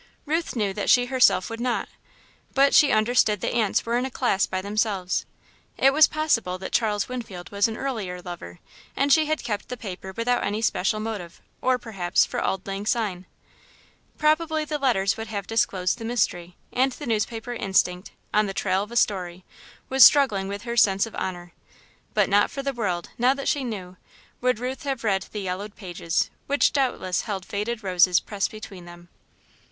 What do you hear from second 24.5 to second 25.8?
Ruth have read the yellowed